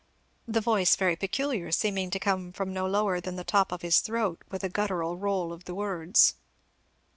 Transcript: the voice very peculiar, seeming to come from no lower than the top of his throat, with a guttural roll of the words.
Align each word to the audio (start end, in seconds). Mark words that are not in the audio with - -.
the 0.47 0.61
voice 0.61 0.95
very 0.95 1.15
peculiar, 1.15 1.71
seeming 1.71 2.09
to 2.09 2.17
come 2.17 2.51
from 2.51 2.73
no 2.73 2.87
lower 2.87 3.21
than 3.21 3.35
the 3.35 3.43
top 3.43 3.71
of 3.71 3.83
his 3.83 3.99
throat, 3.99 4.41
with 4.49 4.63
a 4.63 4.67
guttural 4.69 5.15
roll 5.15 5.53
of 5.53 5.65
the 5.65 5.75
words. 5.75 6.33